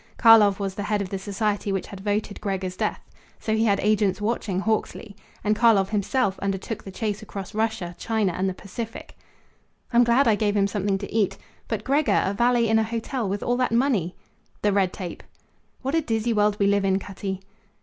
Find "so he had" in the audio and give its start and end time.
3.39-3.79